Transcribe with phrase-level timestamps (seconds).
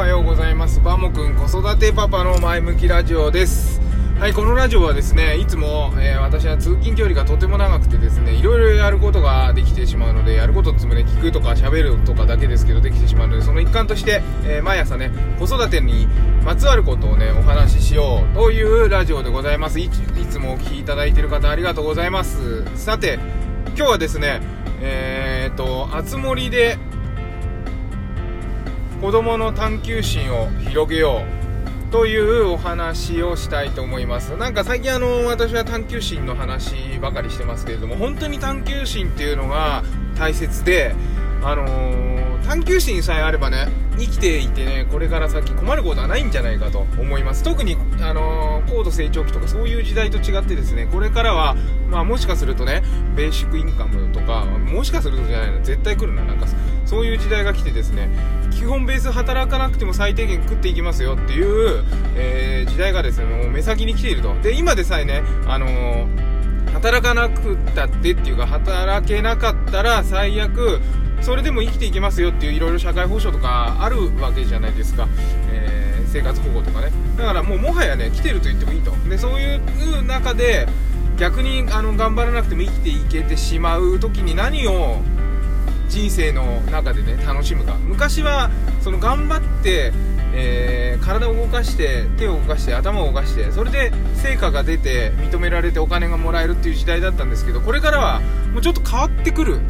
[0.00, 0.80] はようございます。
[0.80, 3.82] バモくん子育てパパの前向きラジオです。
[4.18, 16.06] はいこのラジオはですねいつも、えー、私は通勤距離がとても長くてですねいろいろやることができてしまうのでやることっつもね聞くとか喋るとかだけですけどできてしまうのでその一環として、えー、毎朝ね子育てに
[16.46, 19.80] まつわることをねお話ししようというラジオでございます。
[19.80, 22.64] いつもお聴きいただいている方ありがとうございます。
[22.74, 23.18] さて
[23.76, 24.40] 今日はですね
[24.80, 26.78] えー、っとあつ森で
[29.00, 31.22] 子供の探求心を広げよ
[31.88, 34.36] うというお話をしたいと思います。
[34.36, 39.82] なんか最近あの私は探求心の話ばかりしてますけれども本当に探求心っていうのが
[40.18, 40.94] 大切で
[41.42, 47.42] あのー、探求心さえあればね生きていてねこれから先困ることはないんじゃないかと思います。
[47.42, 51.56] 特に、あのー、高度成長期とかそういう時代と違ってですねこれからは、
[51.88, 52.82] まあ、もしかするとね
[53.16, 56.46] ベーシックインカムとかもしかするとじゃないの絶対来るななんか
[56.86, 58.10] そういう時代が来てですね
[58.50, 61.84] 基本ベース働かなくても最低限食っていきますよっていう、
[62.16, 64.34] えー、時代がですねもう目先に来ていると。
[64.42, 66.08] で今でさえねあの、
[66.72, 70.80] 働かなくったってっていうか働けなかったら最悪
[71.20, 75.08] それでも生きていけますよっていういろいろ社会保障とかあるわけじゃないですか、
[75.52, 76.90] えー、生活保護とかね。
[77.16, 78.92] だからもうもはやね来てると言ってもいいと。
[79.08, 80.66] でそういう中で
[81.18, 84.98] 逆にあの頑張らなくても生きていけてしまう時に何を
[85.88, 87.74] 人生の中でね楽しむか。
[87.74, 89.92] 昔はその頑張って
[90.32, 98.20] えー、体を動かして手を動かして頭を動かしてそれで成果が出て認められてお金がもらえるっていう時代だったんですけどこれからは
[98.52, 99.60] もうちょっと変わってくる。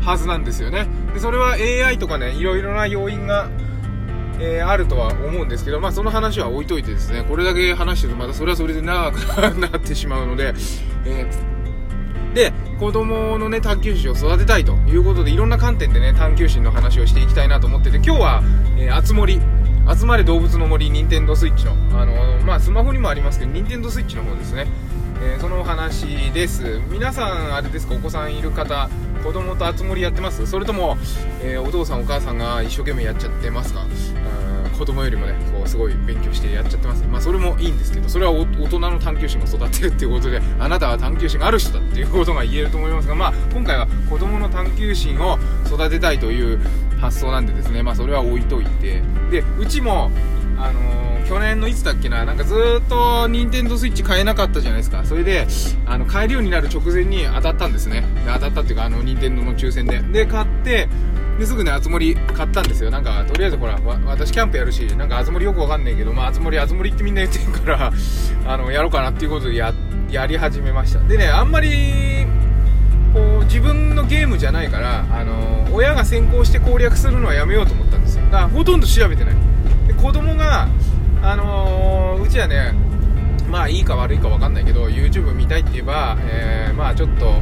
[0.00, 0.86] はずなんですよね。
[1.14, 3.48] でそれは AI とかねいろいろな要因が、
[4.38, 9.16] えー、あるとは思うんですけどまあその話は置いといてですねこれだけ話してるとまたそれはそれで長く
[9.58, 10.54] なってしまうので、
[11.04, 18.42] えー、で子供のね探求心を育てたいということでいろんな観点でね探求心の話をしていきたいなと思ってて今日は、
[18.78, 19.40] えー、あつ森
[19.98, 24.66] 集まれ動物の森ニンテンドースイッチのあのー、まあスマホにもありますけどニンテンドースイッチの方ですね。
[25.22, 26.80] えー、そのお話です。
[26.88, 28.88] 皆さんあれですかお子さんいる方
[29.22, 30.46] 子供とあつ森やってます？
[30.46, 30.96] それとも、
[31.42, 33.86] えー、お父さんお母さんが一生懸命やっちゃってますか？
[34.78, 46.58] 子供よりもねこうすごい勉強してやっちゃってますまあそれもいいんですけどそれは大人の探求心が育てるっていうことであなたは探求心がある人だっていうことが言えると思いますがまあ今回は子供の探求心を育てたいという
[46.98, 49.02] 発想なんでですねまあそれは置いといて。
[49.30, 50.10] でうちも
[50.58, 55.04] あのー去年のいつだっけな、なんかずっと任天堂スイッチ買えなかったじゃないですか。
[55.04, 55.46] それで、
[55.86, 58.00] あの、買えるようになる直前に当たったんですね。
[58.00, 60.00] で当たったっていうか、あの、任天堂の抽選で。
[60.00, 60.88] で、買って、
[61.38, 62.90] で、すぐね、あつ森買ったんですよ。
[62.90, 67.92] なんか、とりあえずほら、私キャンプやるし、なんかあつ森よくわかんないけど、まあ、あつ森、あつ森ってみんな言ってるから、
[68.52, 69.72] あの、やろうかなっていうことでや、
[70.10, 70.98] やり始めました。
[70.98, 72.26] でね、あんまり、
[73.14, 78.24] こう、自分のゲームじゃないから、あの、親が先行して攻略するのはやめようと思ったんですよ。
[78.24, 79.34] だから、ほとんど調べてない。
[79.86, 80.68] で、子供が、
[82.40, 82.74] はね
[83.48, 87.34] まあいいか悪いか分かんないけど YouTube 見たいって言えば、えー、まあちょっと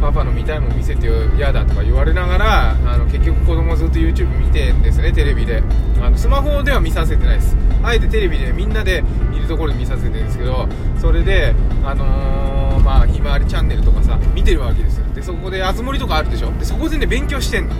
[0.00, 5.62] パパの見たいもん見せて嫌だとか言われながらあの結局子供ずっと YouTube 見てんですねテレビで。
[6.02, 7.56] あのスマホでは見させてないです。
[7.82, 10.68] あえてテレビでみんなでいるところで見させてるんですけど
[11.00, 15.06] それであのー、まあひまわりチャンネルとかさ見てるわけですよ。
[15.14, 16.52] でそこであつ森とかあるでしょ。
[16.58, 17.74] でそこでね勉強してんの。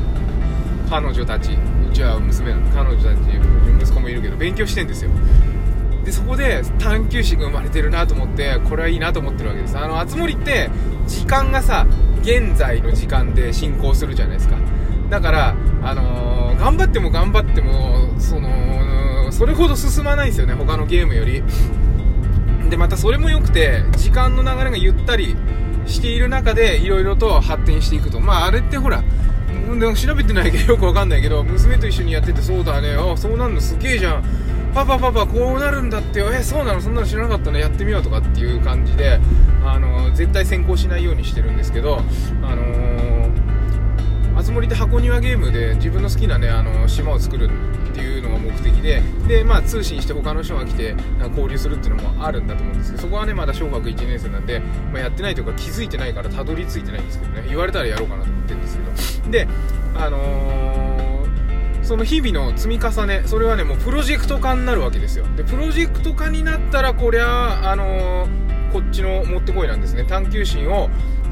[0.89, 1.53] 彼女たち。
[1.53, 2.61] うちは娘の。
[2.71, 3.19] 彼女たち
[3.83, 5.11] 息子もいるけど勉強してんですよ。
[6.05, 9.79] でそこで探求心が生まれてるなと思ってこれはいいなと思ってるわけです。
[9.79, 10.71] あの熱森って
[11.07, 11.87] 時間がさ
[12.23, 14.57] 現在の時間で進行するじゃないですか。
[15.11, 20.55] だからあのー、頑張っても頑張ってもそのそれほど進まないんですよね。
[20.55, 21.43] 他のゲームより。
[22.71, 25.37] でまたそれも良くて時間の流れがゆったり
[25.87, 28.21] している中で色々と発展していくと。
[28.21, 29.03] まああれってほら
[29.79, 32.95] で調べてないけどよくわかんないけど娘と一緒にやっててそうだね。
[32.95, 34.25] あそうなんのすげえじゃん。
[34.75, 36.35] パパパパこうなるんだってよ。
[36.35, 36.81] えそうなの？
[36.81, 37.61] そんなの知らなかったね。
[37.61, 39.21] やってみようとかっていう感じで
[39.65, 41.99] あの絶対先行しないようにしてるんですけど
[42.43, 47.49] あのー、あつ森って箱庭ゲームで自分の好きなねあの島を作る
[47.91, 50.97] っていうのが目的でで、まあ、通信して他の人が来て
[51.31, 57.45] 交流するっていうのもあるんだと思うんですけどそこはねまだ小学1年生なんで、まあ、やってないというか気づいてないからたどり着いてないんですけどね。
[57.49, 58.77] 言われたらやろうかなと思ってるんです
[59.23, 59.31] けど。
[59.31, 59.49] で
[59.95, 60.74] あのー、
[61.85, 65.27] その日々の積み重ねそれはねもうプロジェクト化になるわけですよ。
[65.37, 70.05] でプロジェクト化になったらこりゃあのー、こっちのもってこいなんですね。
[70.05, 70.89] 探求心を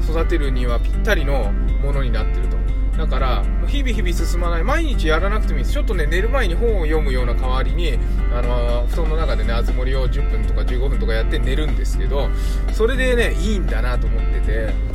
[0.07, 1.51] 育てるにはぴったりの
[1.81, 2.57] ものになってると。
[2.97, 4.63] だから日々日々進まない。
[4.63, 5.73] 毎日やらなくてもいいです。
[5.73, 7.97] ちょっとね寝る前に本を読むような代わりに
[8.31, 12.29] あの布団の中でねあつ森を10分とか15分とかやって寝るんですけど
[12.71, 14.93] それでねいいんだなと思ってて。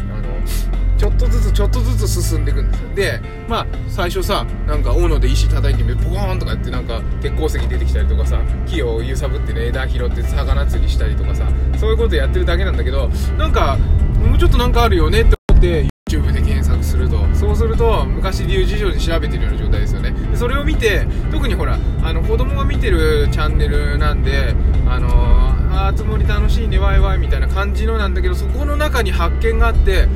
[0.98, 11.48] ちょっとずつちょっとずつ進んでいくんですよでまあ最初さなんか斧で石叩いてみポコーンとかやってなんか鉄鉱石出てきたりとかさ木を揺さぶってね枝拾って魚釣りしたりとかさ
[11.78, 13.08] そういうことやってるだけなんだけど
[13.38, 13.78] なんか
[14.18, 17.18] もうちょっとなんかあるよねって思って YouTube で検索すると。
[17.34, 20.10] そうすると昔流事情で調べてるような状態ですよね。
[20.10, 24.54] でそれを見て特にほらあの子供が見てるチャンネルなんで
[24.88, 30.08] あのーあーつ森楽しいねワイワイみたいな感じのなんだけどそこの中に発見があって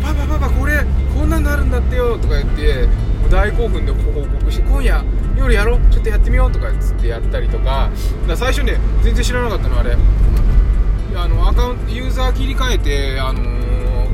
[0.00, 0.84] パパパパこれ
[1.14, 2.86] こんなんなるんだってよとか言って
[3.20, 5.04] もう大興奮で報告して今夜
[5.36, 7.90] 夜やろうちょっとやってみようとかっつってやったりとか。
[8.26, 9.96] だ最初ね全然知らなかったのあれ。
[11.14, 13.62] あのアカウントユーザー切り替えて、あのー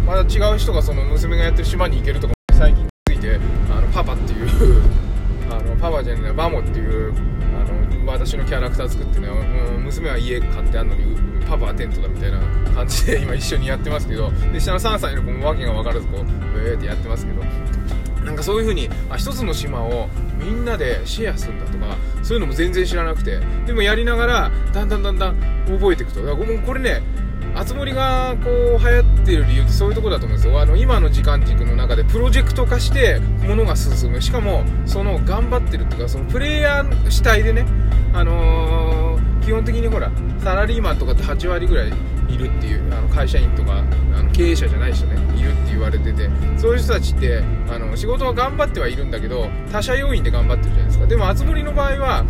[0.08, 3.38] まだ違う人がその娘がやってる島に行けるとか最近ついて
[3.70, 4.82] あのパパっていう
[5.52, 7.12] あのパパじゃないバモっていう
[7.54, 11.16] あの私のキャラクター作ってね、うん娘は家買ってあるのに
[11.46, 12.40] パパはテントだみたいな
[12.74, 17.42] 感じで今一緒にやってますけど で下の3歳の子も訳が分からずこうえーってやってますけど。
[18.24, 23.40] なんかそういう風にあ一つの島をみんなでシェアするんだとかそういうのも全然知らなくて。
[23.66, 26.22] でもやりながらだんだんだんだん覚えていくと。
[26.22, 27.00] だからこれね
[27.54, 30.60] あつ森がこう流行ってる理由ってそういうとこだと思うんですよ。
[30.60, 34.20] あの今の時間軸の中でプロジェクト化して物が進む。
[34.20, 37.66] しかもその頑張ってるっていうかそのプレイヤー主体でね
[38.12, 38.98] あのー
[39.48, 40.10] 基本的にほら
[40.40, 41.88] サラリーマンとかって8割ぐらい
[42.28, 43.78] いるっていうあの会社員とか
[44.14, 46.28] あの経営者じゃない人ねいるって言われてて
[46.58, 51.06] そういう人たちってあの仕事は頑張ってはいるんだけど他社要員で頑張ってるじゃないですか。
[51.06, 52.26] でもあつ森の場合は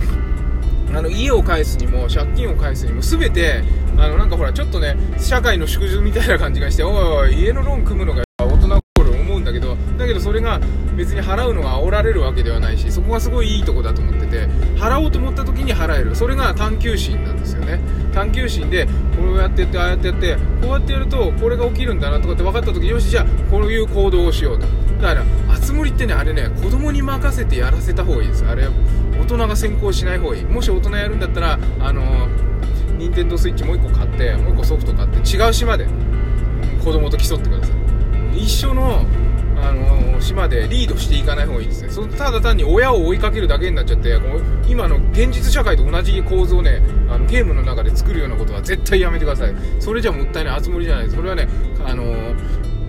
[0.95, 3.65] あの家を返すにも借金を返すにも全て
[3.99, 10.61] あのなんかほらちょっとね社会の縮図みたいな感じがしておいおい家のローン組むのが大人心思うんだけどだけどそれが
[10.97, 14.47] 別に払うのが煽られるわけではないしそこがすごいいいとこだと思ってて
[14.77, 17.81] 払おうと思った時に払えるそれが探求心なんですよね
[18.13, 18.93] 探求心でこ
[19.35, 24.67] うやってやってああやってやってこうやってやるとこれが起きるんだなとかって分かった時よしじゃあこういう行動をしようと
[25.01, 28.69] だからあつ森ってねあれね子供に任せてやらせた方がいいですあれ
[29.21, 32.29] 大人が先行しない方がいいもし大人やるんだったらあの
[32.99, 35.87] 任天堂スイッチもう1個買ってもう1個ソフト買って違う島で
[36.85, 38.39] 子供と競ってください。
[38.39, 39.07] 一緒の
[39.61, 41.91] あの島でリードしていかない方がいいですね。
[41.91, 44.23] そただ単に親を追いかけるだけになっちゃってこ
[44.69, 49.55] 今の現実社会と同じ構図をねあのゲームの中で作るようなことは絶対やめてください。
[49.81, 51.11] それじゃもったいないあつ森じゃない。
[51.11, 51.49] それはね
[51.85, 52.35] あの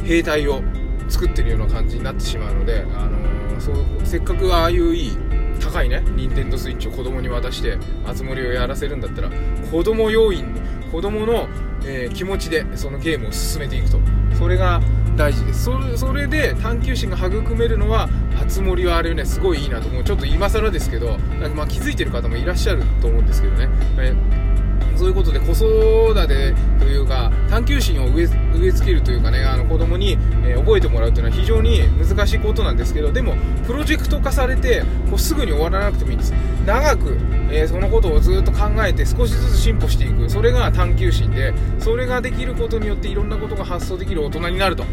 [0.04, 0.62] 兵隊を
[1.08, 5.18] 作ってるような感じになってしまうので、あのそうせっかくああいういい
[5.60, 9.30] 高いね任天堂スイッチを子供に渡してあつ森をやらせるんだったら
[9.72, 10.56] 子供要員
[10.92, 11.48] 子供の、
[11.86, 14.00] えー気持ちでそのゲームを進めていくと。
[14.38, 14.82] それが
[15.18, 15.70] 大事です。
[15.98, 20.04] それで探求心が育めるのは初森はあれねすごいいいなと思う。
[20.04, 21.18] ちょっと今更ですけど
[21.56, 24.50] まあ気づいてる方もいらっしゃると思うんですけどね、えー
[24.98, 27.32] そういうことで子育てというか
[27.69, 28.27] 求心を植え
[28.57, 30.13] 植え付けるというかねあの子供に、
[30.44, 33.36] えー覚えてもらうというのは非常に難しいことなんですけどでも
[33.66, 36.33] プロジェクト化されてこうすぐに終わらなくてもいいんです。
[36.66, 37.18] 長く、
[37.50, 40.30] えーそのことをずっと考えて少しずつ進歩していく。
[40.30, 44.83] それが探求心でそれができることによっていろんなことが発想できる大人になると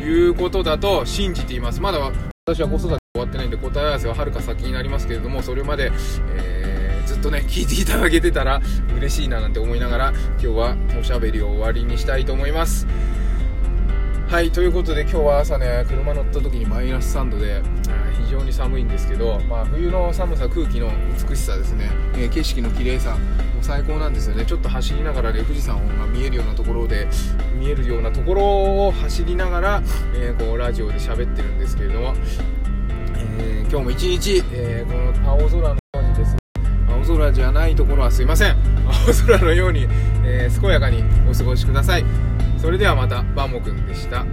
[0.00, 1.80] いうことだと信じています。
[1.80, 1.98] まだ
[2.46, 5.90] 私は子育て終わってないんで答え合わせははるか先になりますけれどもそれまで、
[6.36, 6.65] えー
[7.06, 8.60] ずっとね聞いていただけてたら
[8.96, 12.86] 嬉しいななんて思いながら今日はおしゃべりを終わりにしたいと思います。
[14.28, 17.62] はいということで今日は朝ね車乗った時にマイナス3度で
[18.24, 20.90] 非常に寒いんですけど、まあ、冬の寒さ空気の
[21.28, 23.18] 美しさですね、えー景色の綺麗さも
[23.62, 24.44] 最高なんですよね。
[24.44, 27.06] ちょっと走りながらね富士山が見えるようなところで
[27.56, 28.42] 見えるようなところ
[28.88, 29.82] を走りながら、
[30.16, 32.14] えーこうラジオで喋ってるんですけれども、
[33.14, 35.85] えー今日も一日、えーこの青空の
[37.26, 38.56] 空じゃないところはすいません。
[39.06, 39.88] 青 空のように、
[40.24, 42.04] えー健やかにお過ごしください。
[42.56, 44.24] それではまたバンモくんでした。